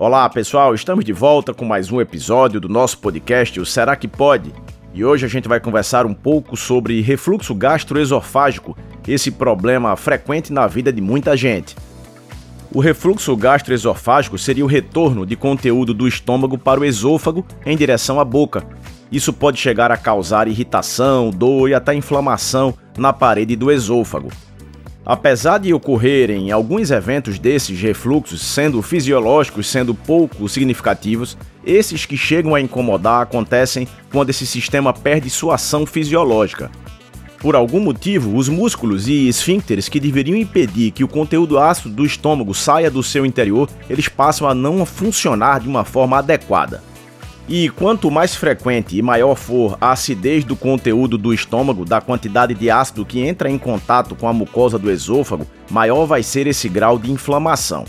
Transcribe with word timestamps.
Olá 0.00 0.26
pessoal, 0.30 0.74
estamos 0.74 1.04
de 1.04 1.12
volta 1.12 1.52
com 1.52 1.62
mais 1.62 1.92
um 1.92 2.00
episódio 2.00 2.58
do 2.58 2.70
nosso 2.70 2.96
podcast, 3.00 3.60
o 3.60 3.66
Será 3.66 3.94
que 3.94 4.08
Pode? 4.08 4.50
E 4.94 5.04
hoje 5.04 5.26
a 5.26 5.28
gente 5.28 5.46
vai 5.46 5.60
conversar 5.60 6.06
um 6.06 6.14
pouco 6.14 6.56
sobre 6.56 7.02
refluxo 7.02 7.54
gastroesofágico, 7.54 8.74
esse 9.06 9.30
problema 9.30 9.94
frequente 9.96 10.54
na 10.54 10.66
vida 10.66 10.90
de 10.90 11.02
muita 11.02 11.36
gente. 11.36 11.76
O 12.72 12.80
refluxo 12.80 13.36
gastroesofágico 13.36 14.38
seria 14.38 14.64
o 14.64 14.68
retorno 14.68 15.26
de 15.26 15.36
conteúdo 15.36 15.92
do 15.92 16.08
estômago 16.08 16.56
para 16.56 16.80
o 16.80 16.84
esôfago 16.86 17.44
em 17.66 17.76
direção 17.76 18.18
à 18.18 18.24
boca. 18.24 18.64
Isso 19.12 19.34
pode 19.34 19.58
chegar 19.58 19.92
a 19.92 19.98
causar 19.98 20.48
irritação, 20.48 21.28
dor 21.28 21.68
e 21.68 21.74
até 21.74 21.92
inflamação 21.92 22.72
na 22.96 23.12
parede 23.12 23.54
do 23.54 23.70
esôfago. 23.70 24.30
Apesar 25.10 25.58
de 25.58 25.74
ocorrerem 25.74 26.52
alguns 26.52 26.92
eventos 26.92 27.36
desses 27.36 27.80
refluxos 27.80 28.40
sendo 28.40 28.80
fisiológicos, 28.80 29.66
sendo 29.66 29.92
pouco 29.92 30.48
significativos, 30.48 31.36
esses 31.66 32.06
que 32.06 32.16
chegam 32.16 32.54
a 32.54 32.60
incomodar 32.60 33.22
acontecem 33.22 33.88
quando 34.12 34.30
esse 34.30 34.46
sistema 34.46 34.92
perde 34.92 35.28
sua 35.28 35.56
ação 35.56 35.84
fisiológica. 35.84 36.70
Por 37.40 37.56
algum 37.56 37.80
motivo, 37.80 38.36
os 38.36 38.48
músculos 38.48 39.08
e 39.08 39.26
esfíncteres 39.26 39.88
que 39.88 39.98
deveriam 39.98 40.36
impedir 40.36 40.92
que 40.92 41.02
o 41.02 41.08
conteúdo 41.08 41.58
ácido 41.58 41.92
do 41.92 42.06
estômago 42.06 42.54
saia 42.54 42.88
do 42.88 43.02
seu 43.02 43.26
interior, 43.26 43.68
eles 43.88 44.06
passam 44.06 44.48
a 44.48 44.54
não 44.54 44.86
funcionar 44.86 45.58
de 45.58 45.68
uma 45.68 45.84
forma 45.84 46.18
adequada. 46.18 46.84
E 47.52 47.68
quanto 47.68 48.12
mais 48.12 48.36
frequente 48.36 48.96
e 48.96 49.02
maior 49.02 49.34
for 49.34 49.76
a 49.80 49.90
acidez 49.90 50.44
do 50.44 50.54
conteúdo 50.54 51.18
do 51.18 51.34
estômago, 51.34 51.84
da 51.84 52.00
quantidade 52.00 52.54
de 52.54 52.70
ácido 52.70 53.04
que 53.04 53.18
entra 53.18 53.50
em 53.50 53.58
contato 53.58 54.14
com 54.14 54.28
a 54.28 54.32
mucosa 54.32 54.78
do 54.78 54.88
esôfago, 54.88 55.44
maior 55.68 56.06
vai 56.06 56.22
ser 56.22 56.46
esse 56.46 56.68
grau 56.68 56.96
de 56.96 57.10
inflamação. 57.10 57.84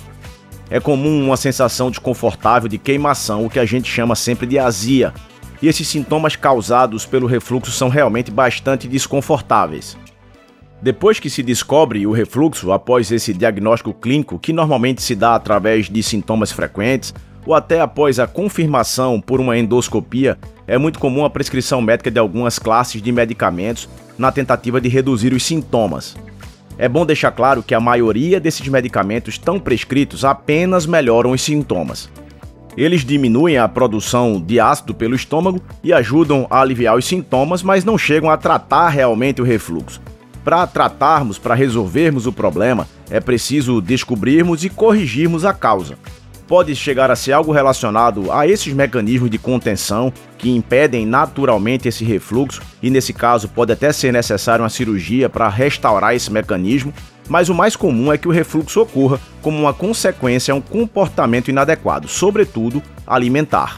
É 0.68 0.80
comum 0.80 1.24
uma 1.24 1.38
sensação 1.38 1.92
desconfortável 1.92 2.68
de 2.68 2.80
queimação, 2.80 3.46
o 3.46 3.52
que 3.52 3.60
a 3.60 3.66
gente 3.66 3.88
chama 3.88 4.16
sempre 4.16 4.48
de 4.48 4.58
azia, 4.58 5.14
e 5.62 5.68
esses 5.68 5.88
sintomas 5.88 6.36
causados 6.36 7.06
pelo 7.06 7.28
refluxo 7.28 7.72
são 7.72 7.88
realmente 7.88 8.32
bastante 8.32 8.88
desconfortáveis. 8.88 9.96
Depois 10.82 11.20
que 11.20 11.30
se 11.30 11.44
descobre 11.44 12.08
o 12.08 12.12
refluxo, 12.12 12.72
após 12.72 13.12
esse 13.12 13.32
diagnóstico 13.32 13.94
clínico, 13.94 14.40
que 14.40 14.54
normalmente 14.54 15.04
se 15.04 15.14
dá 15.14 15.36
através 15.36 15.88
de 15.88 16.02
sintomas 16.02 16.52
frequentes, 16.52 17.14
ou 17.46 17.54
até 17.54 17.82
após 17.82 18.20
a 18.20 18.28
confirmação 18.28 19.20
por 19.20 19.40
uma 19.40 19.58
endoscopia, 19.58 20.38
é 20.68 20.78
muito 20.78 21.00
comum 21.00 21.26
a 21.26 21.30
prescrição 21.30 21.82
médica 21.82 22.12
de 22.12 22.20
algumas 22.20 22.60
classes 22.60 23.02
de 23.02 23.12
medicamentos 23.12 23.90
na 24.18 24.32
tentativa 24.32 24.80
de 24.80 24.90
reduzir 24.90 25.34
os 25.34 25.44
sintomas. 25.44 26.16
É 26.78 26.88
bom 26.88 27.06
deixar 27.06 27.32
claro 27.32 27.62
que 27.62 27.76
a 27.76 27.80
maioria 27.80 28.40
desses 28.40 28.68
medicamentos 28.68 29.38
tão 29.38 29.60
prescritos 29.60 30.24
apenas 30.24 30.86
melhoram 30.86 31.32
os 31.32 31.42
sintomas. 31.42 32.10
Eles 32.78 33.04
diminuem 33.04 33.58
a 33.58 33.68
produção 33.68 34.42
de 34.42 34.60
ácido 34.60 34.94
pelo 34.94 35.16
estômago 35.16 35.62
e 35.84 35.92
ajudam 35.92 36.48
a 36.50 36.62
aliviar 36.62 36.96
os 36.96 37.06
sintomas, 37.06 37.62
mas 37.62 37.84
não 37.84 37.98
chegam 37.98 38.30
a 38.30 38.38
tratar 38.38 38.90
realmente 38.90 39.42
o 39.42 39.46
refluxo. 39.46 40.02
Para 40.44 40.66
tratarmos, 40.66 41.38
para 41.38 41.54
resolvermos 41.54 42.26
o 42.26 42.32
problema, 42.32 42.88
é 43.10 43.20
preciso 43.20 43.82
descobrirmos 43.82 44.64
e 44.64 44.70
corrigirmos 44.70 45.44
a 45.46 45.54
causa. 45.54 45.98
Pode 46.52 46.76
chegar 46.76 47.10
a 47.10 47.16
ser 47.16 47.32
algo 47.32 47.54
relacionado 47.54 48.30
a 48.30 48.46
esses 48.46 48.74
mecanismos 48.74 49.30
de 49.30 49.38
contenção 49.38 50.12
que 50.38 50.50
impedem 50.50 51.06
naturalmente 51.06 51.88
esse 51.88 52.04
refluxo, 52.04 52.62
e 52.84 52.90
nesse 52.90 53.14
caso 53.14 53.48
pode 53.48 53.72
até 53.72 53.94
ser 53.94 54.12
necessária 54.12 54.62
uma 54.62 54.70
cirurgia 54.70 55.30
para 55.30 55.48
restaurar 55.48 56.14
esse 56.14 56.30
mecanismo, 56.30 56.94
mas 57.30 57.48
o 57.48 57.56
mais 57.56 57.78
comum 57.78 58.12
é 58.12 58.18
que 58.18 58.28
o 58.28 58.32
refluxo 58.32 58.82
ocorra 58.82 59.18
como 59.42 59.58
uma 59.58 59.74
consequência 59.74 60.54
a 60.54 60.58
um 60.58 60.60
comportamento 60.60 61.48
inadequado, 61.48 62.10
sobretudo 62.10 62.84
alimentar. 63.08 63.78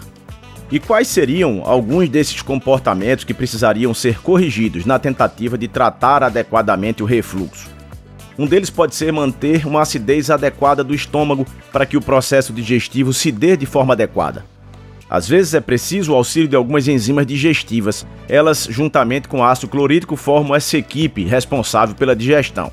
E 0.72 0.80
quais 0.80 1.08
seriam 1.08 1.62
alguns 1.64 2.10
desses 2.10 2.42
comportamentos 2.42 3.24
que 3.24 3.36
precisariam 3.36 3.94
ser 3.94 4.20
corrigidos 4.20 4.84
na 4.84 4.98
tentativa 4.98 5.60
de 5.60 5.68
tratar 5.68 6.24
adequadamente 6.24 7.04
o 7.04 7.06
refluxo? 7.06 7.70
Um 8.38 8.48
deles 8.48 8.70
pode 8.70 8.96
ser 8.96 9.12
manter 9.12 9.68
uma 9.68 9.82
acidez 9.82 10.30
adequada 10.30 10.84
do 10.84 10.96
estômago 10.96 11.46
para 11.72 11.86
que 11.86 11.98
o 11.98 12.02
processo 12.02 12.52
digestivo 12.52 13.14
se 13.14 13.32
dê 13.32 13.56
de 13.56 13.66
forma 13.66 13.94
adequada. 13.94 14.46
Às 15.10 15.28
vezes 15.28 15.54
é 15.54 15.62
preciso 15.62 16.12
o 16.12 16.16
auxílio 16.16 16.48
de 16.48 16.56
algumas 16.56 16.88
enzimas 16.88 17.28
digestivas. 17.28 18.06
Elas, 18.28 18.68
juntamente 18.70 19.28
com 19.28 19.44
ácido 19.44 19.68
clorídrico, 19.68 20.16
formam 20.16 20.56
essa 20.56 20.78
equipe 20.78 21.24
responsável 21.24 21.94
pela 21.94 22.16
digestão. 22.16 22.72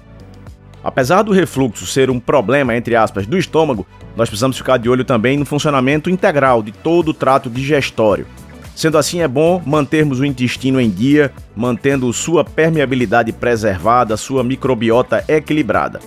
Apesar 0.82 1.20
do 1.22 1.32
refluxo 1.32 1.84
ser 1.84 2.08
um 2.08 2.18
problema, 2.18 2.74
entre 2.74 2.96
aspas, 2.96 3.26
do 3.26 3.36
estômago, 3.36 3.86
nós 4.16 4.30
precisamos 4.30 4.56
ficar 4.56 4.78
de 4.78 4.88
olho 4.88 5.04
também 5.04 5.36
no 5.36 5.44
funcionamento 5.44 6.08
integral 6.08 6.62
de 6.62 6.72
todo 6.72 7.10
o 7.10 7.14
trato 7.14 7.50
digestório. 7.50 8.26
Sendo 8.74 8.96
assim, 8.96 9.20
é 9.20 9.28
bom 9.28 9.62
mantermos 9.64 10.20
o 10.20 10.24
intestino 10.24 10.80
em 10.80 10.88
dia, 10.88 11.32
mantendo 11.54 12.12
sua 12.12 12.44
permeabilidade 12.44 13.32
preservada, 13.32 14.16
sua 14.16 14.42
microbiota 14.42 15.24
equilibrada. 15.28 16.00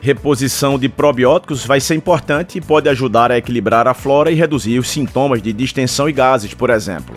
Reposição 0.00 0.78
de 0.78 0.88
probióticos 0.88 1.64
vai 1.64 1.80
ser 1.80 1.94
importante 1.94 2.58
e 2.58 2.60
pode 2.60 2.88
ajudar 2.88 3.32
a 3.32 3.38
equilibrar 3.38 3.88
a 3.88 3.94
flora 3.94 4.30
e 4.30 4.34
reduzir 4.34 4.78
os 4.78 4.88
sintomas 4.88 5.40
de 5.40 5.52
distensão 5.52 6.08
e 6.08 6.12
gases, 6.12 6.52
por 6.52 6.68
exemplo. 6.70 7.16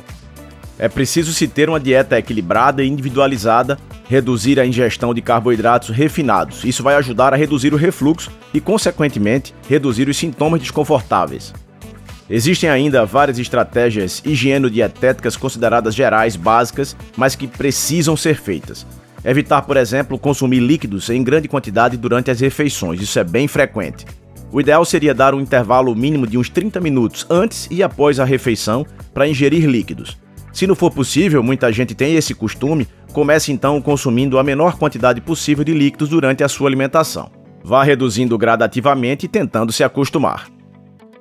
É 0.79 0.87
preciso 0.87 1.33
se 1.33 1.47
ter 1.47 1.67
uma 1.67 1.79
dieta 1.79 2.17
equilibrada 2.17 2.83
e 2.83 2.87
individualizada, 2.87 3.77
reduzir 4.07 4.59
a 4.59 4.65
ingestão 4.65 5.13
de 5.13 5.21
carboidratos 5.21 5.89
refinados. 5.89 6.63
Isso 6.63 6.81
vai 6.81 6.95
ajudar 6.95 7.33
a 7.33 7.37
reduzir 7.37 7.73
o 7.73 7.77
refluxo 7.77 8.31
e, 8.53 8.61
consequentemente, 8.61 9.53
reduzir 9.67 10.07
os 10.07 10.15
sintomas 10.15 10.61
desconfortáveis. 10.61 11.53
Existem 12.29 12.69
ainda 12.69 13.05
várias 13.05 13.39
estratégias 13.39 14.21
higienodietéticas 14.25 15.37
consideradas 15.37 15.95
gerais, 15.95 16.35
básicas, 16.35 16.95
mas 17.15 17.35
que 17.35 17.47
precisam 17.47 18.17
ser 18.17 18.35
feitas. 18.35 18.85
Evitar, 19.23 19.61
por 19.61 19.77
exemplo, 19.77 20.19
consumir 20.19 20.59
líquidos 20.59 21.09
em 21.09 21.23
grande 21.23 21.47
quantidade 21.47 21.97
durante 21.97 22.29
as 22.29 22.39
refeições, 22.39 23.01
isso 23.01 23.17
é 23.17 23.23
bem 23.23 23.47
frequente. 23.47 24.05
O 24.51 24.61
ideal 24.61 24.85
seria 24.85 25.13
dar 25.13 25.33
um 25.33 25.41
intervalo 25.41 25.93
mínimo 25.95 26.25
de 26.25 26.37
uns 26.37 26.49
30 26.49 26.79
minutos 26.79 27.25
antes 27.29 27.67
e 27.69 27.83
após 27.83 28.19
a 28.19 28.25
refeição 28.25 28.85
para 29.13 29.27
ingerir 29.27 29.65
líquidos. 29.65 30.17
Se 30.53 30.65
não 30.65 30.75
for 30.75 30.91
possível, 30.91 31.43
muita 31.43 31.71
gente 31.71 31.93
tem 31.93 32.15
esse 32.15 32.33
costume, 32.33 32.87
comece 33.13 33.51
então 33.51 33.81
consumindo 33.81 34.39
a 34.39 34.43
menor 34.43 34.77
quantidade 34.77 35.21
possível 35.21 35.63
de 35.63 35.73
líquidos 35.73 36.09
durante 36.09 36.43
a 36.43 36.47
sua 36.47 36.69
alimentação. 36.69 37.29
Vá 37.63 37.83
reduzindo 37.83 38.37
gradativamente 38.37 39.25
e 39.25 39.29
tentando 39.29 39.73
se 39.73 39.83
acostumar. 39.83 40.47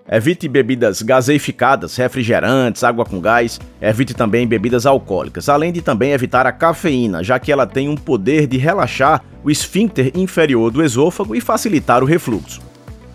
Evite 0.09 0.47
bebidas 0.47 1.03
gaseificadas, 1.03 1.97
refrigerantes, 1.97 2.85
água 2.85 3.05
com 3.05 3.21
gás. 3.21 3.59
Evite 3.83 4.15
também 4.15 4.47
bebidas 4.47 4.87
alcoólicas, 4.87 5.49
além 5.49 5.73
de 5.73 5.83
também 5.83 6.13
evitar 6.13 6.47
a 6.47 6.53
cafeína, 6.53 7.25
já 7.25 7.41
que 7.41 7.51
ela 7.51 7.67
tem 7.67 7.89
um 7.89 7.97
poder 7.97 8.47
de 8.47 8.57
relaxar 8.57 9.25
o 9.43 9.51
esfíncter 9.51 10.13
inferior 10.15 10.71
do 10.71 10.83
esôfago 10.83 11.35
e 11.35 11.41
facilitar 11.41 12.05
o 12.05 12.07
refluxo. 12.07 12.61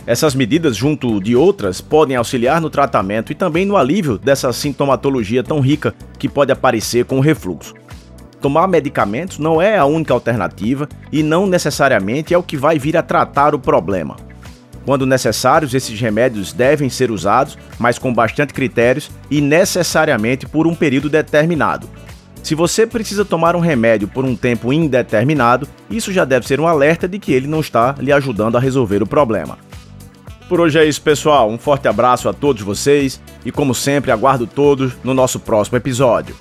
Essas 0.06 0.36
medidas, 0.36 0.76
junto 0.76 1.22
de 1.22 1.34
outras, 1.34 1.80
podem 1.80 2.18
auxiliar 2.18 2.60
no 2.60 2.70
tratamento 2.70 3.32
e 3.32 3.36
também 3.36 3.66
no 3.66 3.78
alívio 3.78 4.18
dessa 4.18 4.52
sintomatologia 4.52 5.44
tão 5.44 5.62
rica 5.62 5.94
que 6.20 6.28
pode 6.28 6.52
aparecer 6.52 7.06
com 7.06 7.20
o 7.20 7.22
refluxo. 7.22 7.74
Tomar 8.42 8.68
medicamentos 8.68 9.38
não 9.38 9.62
é 9.62 9.78
a 9.78 9.86
única 9.86 10.14
alternativa 10.14 10.90
e 11.12 11.24
não 11.24 11.46
necessariamente 11.46 12.34
é 12.34 12.38
o 12.38 12.44
que 12.44 12.58
vai 12.58 12.78
vir 12.80 12.98
a 12.98 13.04
tratar 13.04 13.54
o 13.54 13.60
problema. 13.60 14.18
Quando 14.86 15.06
necessários, 15.06 15.74
esses 15.74 16.00
remédios 16.00 16.54
devem 16.54 16.90
ser 16.90 17.12
usados, 17.12 17.58
mas 17.78 18.00
com 18.00 18.14
bastante 18.14 18.54
critérios 18.54 19.12
e 19.30 19.40
necessariamente 19.42 20.46
por 20.48 20.66
um 20.66 20.74
período 20.74 21.10
determinado. 21.10 21.88
Se 22.42 22.56
você 22.56 22.88
precisa 22.88 23.24
tomar 23.24 23.56
um 23.56 23.60
remédio 23.60 24.08
por 24.08 24.26
um 24.26 24.36
tempo 24.36 24.74
indeterminado, 24.74 25.68
isso 25.90 26.12
já 26.12 26.26
deve 26.26 26.48
ser 26.48 26.60
um 26.60 26.68
alerta 26.68 27.08
de 27.08 27.20
que 27.20 27.32
ele 27.32 27.48
não 27.48 27.60
está 27.60 27.96
lhe 28.00 28.12
ajudando 28.12 28.58
a 28.58 28.60
resolver 28.60 29.04
o 29.04 29.08
problema. 29.08 29.58
Por 30.50 30.60
hoje 30.60 30.80
é 30.80 30.86
isso, 30.86 31.02
pessoal. 31.02 31.50
Um 31.50 31.58
forte 31.58 31.88
abraço 31.88 32.28
a 32.28 32.34
todos 32.34 32.62
vocês 32.62 33.22
e, 33.46 33.52
como 33.52 33.74
sempre, 33.74 34.12
aguardo 34.12 34.46
todos 34.46 34.94
no 35.04 35.14
nosso 35.14 35.40
próximo 35.40 35.78
episódio. 35.78 36.36